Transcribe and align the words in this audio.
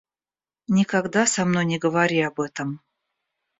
Никогда 0.67 1.27
со 1.27 1.45
мной 1.45 1.65
не 1.65 1.77
говори 1.77 2.19
об 2.23 2.39
этом. 2.39 2.81